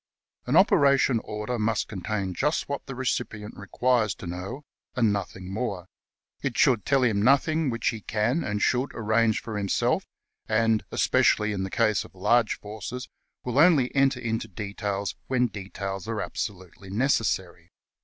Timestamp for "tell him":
6.87-7.21